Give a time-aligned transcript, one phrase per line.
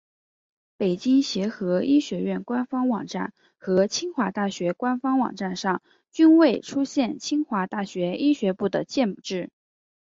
[0.77, 9.51] 北京协和医学院官方网站和清华大学官方网站上均未出现清华大学医学部的建制。